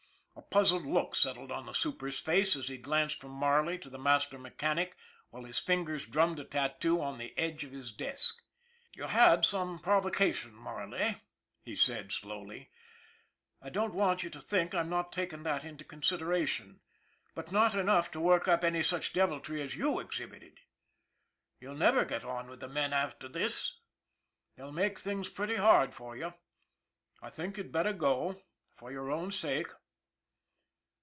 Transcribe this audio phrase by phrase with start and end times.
[0.33, 3.99] A puzzled look settled on the super's face as he glanced from Marley to the
[3.99, 4.97] master mechanic,
[5.29, 8.41] while his fingers drummed a tattoo on the edge of his desk.'
[8.95, 11.17] You had some provocation, Marley,"
[11.63, 12.69] he said slowly,"
[13.61, 16.81] I don't want you to think I'm not taking that into consideration
[17.33, 20.59] but not enough to work up any such deviltry as you exhibited.
[21.59, 23.77] You'll never get on with the men here after this.
[24.57, 26.33] They'll make things pretty hard for you.
[27.21, 28.41] I think you'd better go
[28.75, 29.67] for your own sake."